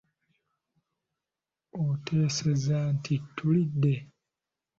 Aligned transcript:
Oteesezza 1.85 2.77
nti 2.95 3.13
tulidde. 3.35 3.93